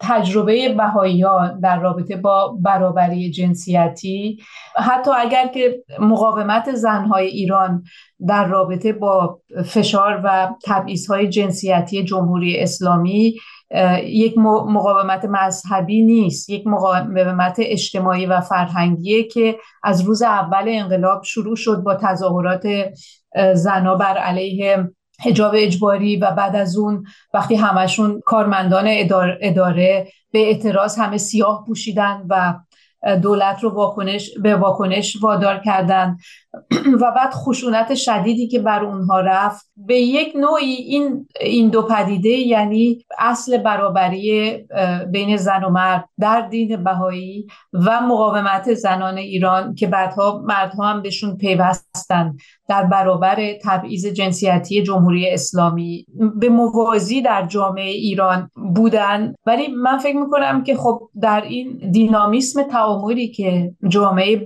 [0.01, 4.39] تجربه بهایی ها در رابطه با برابری جنسیتی
[4.77, 7.83] حتی اگر که مقاومت زنهای ایران
[8.29, 10.55] در رابطه با فشار و
[11.09, 13.35] های جنسیتی جمهوری اسلامی
[14.05, 16.51] یک مقاومت مذهبی نیست.
[16.51, 22.67] یک مقاومت اجتماعی و فرهنگیه که از روز اول انقلاب شروع شد با تظاهرات
[23.55, 24.91] زنا بر علیه
[25.25, 27.05] حجاب اجباری و بعد از اون
[27.35, 28.85] وقتی همشون کارمندان
[29.41, 32.55] اداره به اعتراض همه سیاه پوشیدن و
[33.23, 36.17] دولت رو واکنش به واکنش وادار کردن.
[37.01, 39.67] و بعد خشونت شدیدی که بر اونها رفت.
[39.77, 44.53] به یک نوعی این این دو پدیده یعنی اصل برابری
[45.13, 51.03] بین زن و مرد در دین بهایی و مقاومت زنان ایران که بعدها مردها هم
[51.03, 52.37] بهشون پیوستن
[52.69, 56.07] در برابر تبعیض جنسیتی جمهوری اسلامی.
[56.37, 59.35] به موازی در جامعه ایران بودن.
[59.47, 64.45] ولی من فکر می‌کنم که خب در این دینامیسم تعاملی که جامعه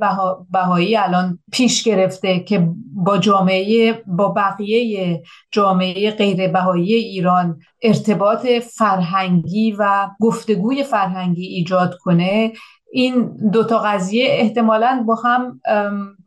[0.52, 5.22] بهایی الان پیش گرفته که با جامعه با بقیه
[5.52, 12.52] جامعه غیر بهایی ایران ارتباط فرهنگی و گفتگوی فرهنگی ایجاد کنه
[12.92, 15.60] این دوتا قضیه احتمالا با هم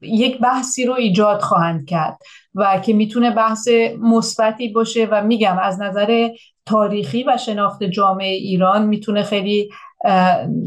[0.02, 2.18] یک بحثی رو ایجاد خواهند کرد
[2.56, 3.68] و که می‌تونه بحث
[4.02, 5.08] مثبتی باشه.
[5.12, 6.30] و میگم از نظر
[6.66, 9.70] تاریخی و شناخت جامعه ایران می‌تونه خیلی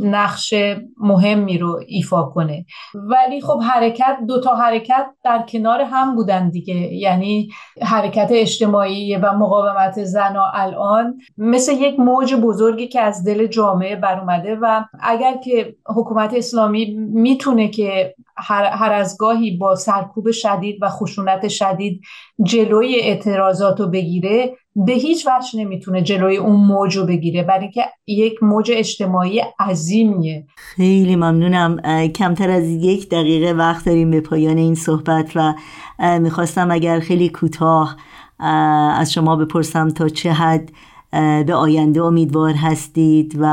[0.03, 0.55] نقش
[1.01, 2.67] مهمی رو ایفا کنه.
[2.95, 6.75] ولی خب حرکت دو تا حرکت در کنار هم بودن دیگه.
[6.75, 7.49] یعنی
[7.83, 14.21] حرکت اجتماعی و مقاومت زنا الان مثل یک موج بزرگی که از دل جامعه بر
[14.21, 20.79] اومده و اگر که حکومت اسلامی می‌تونه که هر, هر از گاهی با سرکوب شدید
[20.83, 22.01] و خشونت شدید
[22.43, 27.43] جلوی اعتراضات رو بگیره به هیچ وجه نمی‌تونه جلوی اون موج رو بگیره.
[27.43, 30.47] برای اینکه یک موج اجتماعی عظیمیه.
[30.57, 31.81] خیلی ممنونم.
[32.09, 35.55] کمتر از یک دقیقه وقت داریم به پایان این صحبت و
[36.19, 37.97] می‌خواستم اگر خیلی کوتاه
[38.99, 40.71] از شما بپرسم تا چه حد
[41.47, 43.45] به آینده امیدوار هستید و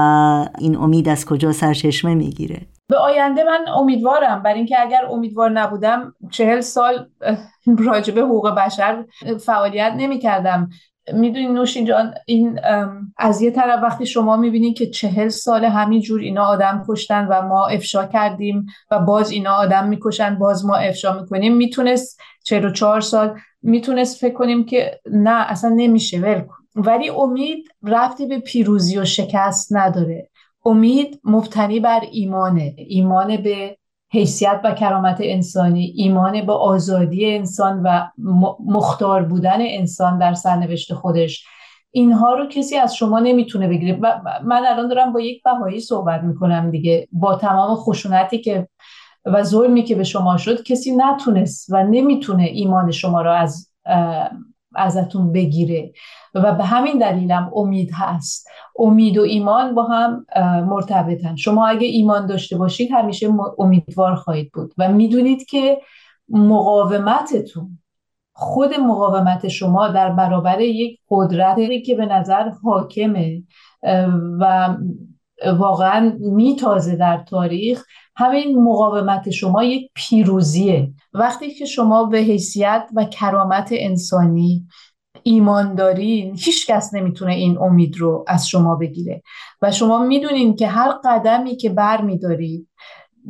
[0.59, 2.61] این امید از کجا سرچشمه می‌گیره؟
[2.93, 4.43] به آینده من امیدوارم.
[4.43, 7.09] برای اینکه اگر امیدوار نبودم چهل سال
[7.77, 9.05] راجبه حقوق بشر
[9.45, 10.69] فعالیت نمی کردم
[11.13, 12.59] می‌دونی نوشین جان این
[13.17, 17.67] از یه طرف وقتی شما می‌بینید که چهل سال همینجور اینا آدم کشتن و ما
[17.67, 23.01] افشا کردیم و باز اینا آدم می‌کشن باز ما افشا می‌کنیم می‌تونست چهل و چهار
[23.01, 26.41] سال می‌تونست فکر کنیم که نه اصلا نمیشه ول
[26.75, 30.29] ولی امید رفتی به پیروزی و شکست نداره.
[30.65, 32.75] امید مبتنی بر ایمانه.
[32.77, 33.77] ایمان به
[34.11, 38.07] حیثیت و کرامت انسانی ایمان به آزادی انسان و
[38.65, 41.45] مختار بودن انسان در سرنوشت خودش.
[41.91, 43.99] اینها رو کسی از شما نمی‌تونه بگیره.
[44.45, 47.07] من الان دارم با یک بهایی صحبت می‌کنم دیگه.
[47.11, 48.67] با تمام خشونتی که
[49.25, 53.71] و ظلمی که به شما شد کسی نتونست و نمی‌تونه ایمان شما رو از
[54.75, 55.91] ازتون بگیره.
[56.33, 58.47] و به همین دلیلم امید هست.
[58.79, 60.25] امید و ایمان با هم
[60.69, 61.35] مرتبطن.
[61.35, 64.73] شما اگه ایمان داشته باشید همیشه امیدوار خواهید بود.
[64.77, 65.81] و می‌دونید که
[66.29, 67.79] مقاومتتون
[68.35, 73.43] خود مقاومت شما در برابر یک قدرتی که به نظر حاکمه
[74.39, 74.77] و
[75.57, 77.83] واقعا میتازه در تاریخ
[78.15, 80.93] همین مقاومت شما یک پیروزیه.
[81.13, 84.67] وقتی که شما به حیثیت و کرامت انسانی
[85.23, 89.23] ایمان دارین هیچ کس نمی‌تونه این امید رو از شما بگیره.
[89.61, 92.67] و شما می‌دونین که هر قدمی که بر میدارید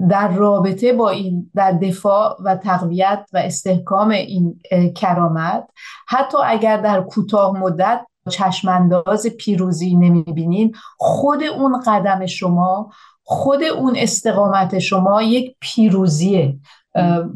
[0.09, 4.59] در رابطه با این در دفاع و تقویت و استحکام این
[4.95, 5.67] کرامت
[6.07, 12.91] حتی اگر در کوتاه مدت چشمانداز پیروزی نمی‌بینین خود اون قدم شما
[13.23, 16.59] خود اون استقامت شما یک پیروزیه.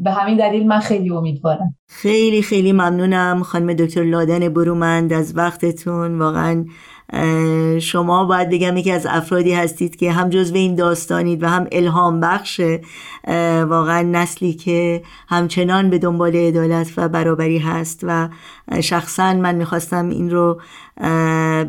[0.00, 1.74] به همین دلیل من خیلی امیدوارم.
[1.88, 6.18] خیلی خیلی ممنونم خانم دکتر لادن برومند از وقتتون.
[6.18, 6.64] واقعا
[7.80, 12.20] شما باید بگم یکی از افرادی هستید که هم جزو این داستانید و هم الهام
[12.20, 12.60] بخش
[13.68, 18.00] واقعا نسلی که همچنان به دنبال عدالت و برابری هست.
[18.02, 18.28] و
[18.80, 20.60] شخصا من می‌خواستم این رو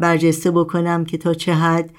[0.01, 1.89] برجسته بکنم که تا چه حد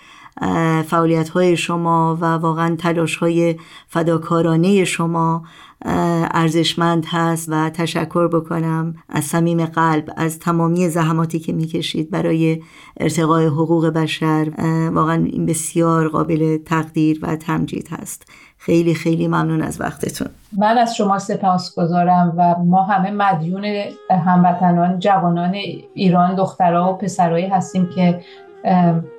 [0.87, 3.57] فعالیت های شما و واقعا تلاش های
[3.89, 5.43] فداکارانه شما
[5.85, 12.63] ارزشمند هست و تشکر بکنم از صمیم قلب از تمامی زحماتی که می‌کشید برای
[13.01, 14.51] ارتقای حقوق بشر.
[14.93, 18.31] واقعا این بسیار قابل تقدیر و تمجید هست.
[18.59, 20.29] خیلی خیلی ممنون از وقتتون.
[20.59, 23.65] من از شما سپاس گذارم و ما همه مدیون
[24.11, 25.55] هموطنان جوانان
[25.95, 28.21] ایران دخترها و پسرهایی هستیم که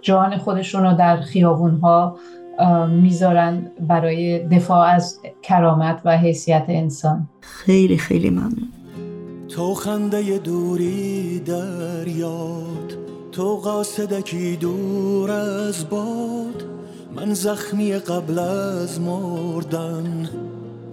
[0.01, 2.17] جان خودشون رو در خیابونها
[2.89, 7.29] می‌ذارن برای دفاع از کرامت و حیثیت انسان.
[7.41, 8.69] خیلی خیلی ممنون.
[9.49, 12.97] تو خنده دوری در یاد
[13.31, 16.63] تو قاصدکی دور از باد.
[17.15, 20.29] من زخمی قبل از مردن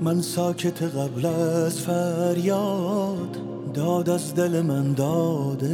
[0.02, 3.36] من ساکت قبل از فریاد.
[3.74, 5.64] داد از دل من داد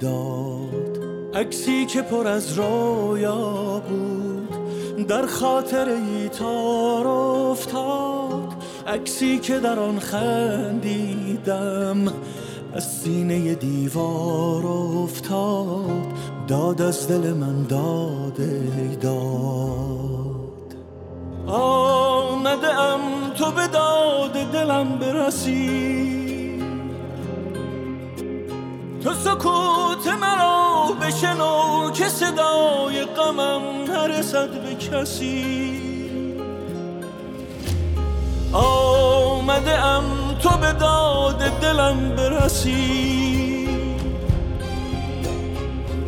[0.00, 0.98] داد.
[1.34, 4.21] عکسی که پر از رویا بود
[5.08, 8.52] در خاطر ای تار افتاد
[8.86, 12.12] عکسی که در آن خندیدم.
[12.74, 16.06] از سینه دیوار افتاد
[16.48, 18.36] داد از دل من داد
[19.00, 20.76] داد.
[21.46, 23.00] آمده ام
[23.38, 26.21] تو به داد دلم برسی.
[29.04, 35.82] تو سکوت مرا بشنو که صدای غمم نرسد به کسی.
[38.52, 40.04] آمده ام
[40.42, 43.68] تو به داد دلم برسی.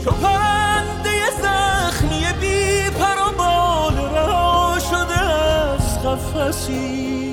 [0.04, 7.23] چو پرنده زخمی بی پر و بال رها شده از قفسی.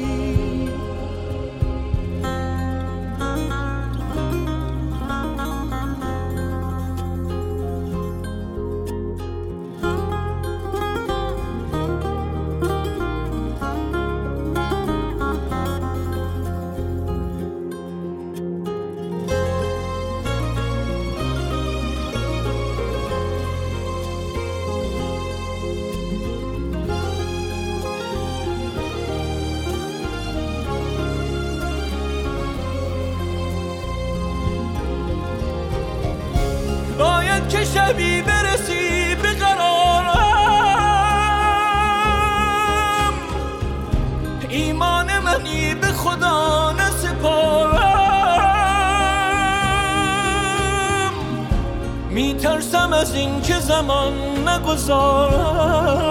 [52.71, 54.13] میترسم از این که زمان
[54.49, 56.01] نگذارم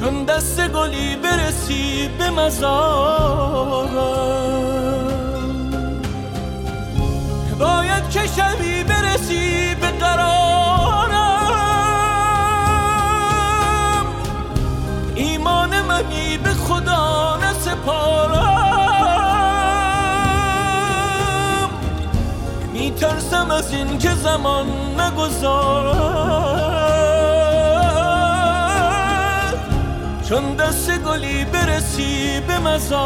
[0.00, 3.88] چون دست گلی برسی به مزارم
[7.60, 11.16] باید که شبی برسی به قرارم
[15.14, 18.31] ایمان منی به خدا نسپارم
[23.02, 24.66] میترسم از این که زمان
[25.00, 26.02] نگذارم
[30.28, 33.02] چون دست گلی برسی به مزارم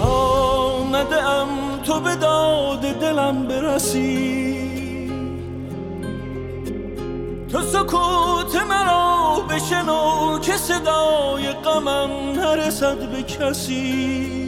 [0.00, 1.48] آمده ام
[1.84, 4.56] تو به داد دلم برسی
[7.52, 14.45] تو سکوت مرا بشنو که صدای غمم نرسد به کسی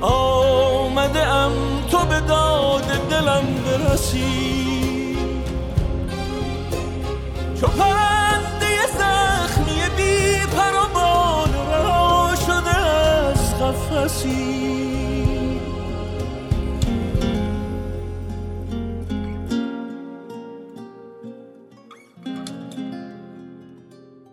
[0.00, 1.52] آمده ام
[1.90, 5.16] تو به داد دلم برسی.
[7.60, 14.65] چو پرنده زخمی بی پر و بال رها شده از قفسی.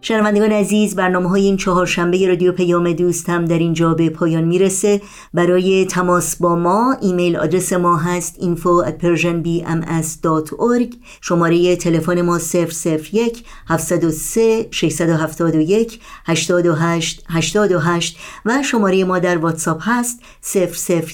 [0.05, 5.01] شنوندگان عزیز برنامه های این چهارشنبه رادیو پیام دوست هم در اینجا به پایان می‌رسه.
[5.33, 13.45] برای تماس با ما ایمیل آدرس ما هست info at persianbms.org شماره تلفن ما 001
[13.67, 20.19] 703 671 828 828 و شماره ما در واتساپ هست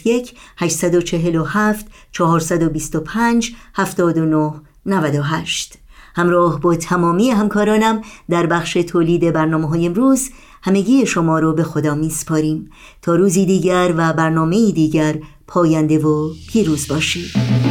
[0.06, 4.52] 001 847 425 79
[4.86, 10.30] 98 همراه با تمامی همکارانم در بخش تولید برنامه های امروز
[10.62, 12.70] همگی شما رو به خدا میسپاریم.
[13.01, 17.68] تا روزی دیگر و برنامه دیگر پاینده و پیروز باشید.